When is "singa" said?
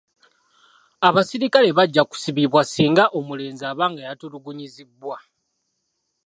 2.71-3.03